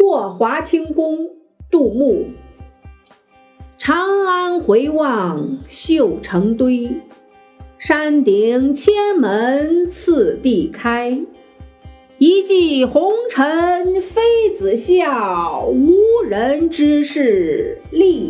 [0.00, 1.28] 过华清宫
[1.70, 2.24] 杜牧。
[3.76, 7.02] 长安回望绣成堆
[7.78, 11.26] 山顶千门次第开。
[12.16, 14.22] 一骑红尘妃
[14.58, 18.29] 子笑无人知是荔